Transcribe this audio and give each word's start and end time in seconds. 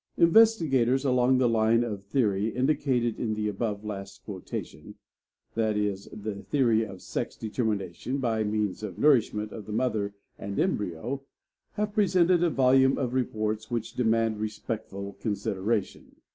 Investigators 0.17 1.05
along 1.05 1.37
the 1.37 1.47
line 1.47 1.83
of 1.83 2.01
theory 2.05 2.47
indicated 2.49 3.19
in 3.19 3.35
the 3.35 3.47
above 3.47 3.85
last 3.85 4.25
quotation, 4.25 4.95
i. 5.55 5.73
e., 5.75 5.95
the 6.15 6.43
theory 6.49 6.83
of 6.83 7.03
sex 7.03 7.35
determination 7.35 8.17
by 8.17 8.43
means 8.43 8.81
of 8.81 8.97
nourishment 8.97 9.51
of 9.51 9.67
the 9.67 9.71
mother 9.71 10.15
and 10.39 10.57
embryo, 10.59 11.21
have 11.73 11.93
presented 11.93 12.41
a 12.43 12.49
volume 12.49 12.97
of 12.97 13.13
reports 13.13 13.69
which 13.69 13.93
demand 13.93 14.39
respectful 14.39 15.13
consideration. 15.19 16.15